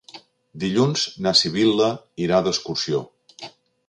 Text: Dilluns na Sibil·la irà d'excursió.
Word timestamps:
Dilluns 0.61 1.03
na 1.25 1.33
Sibil·la 1.41 1.89
irà 2.29 2.39
d'excursió. 2.47 3.03